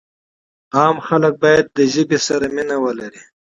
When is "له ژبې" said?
1.75-2.19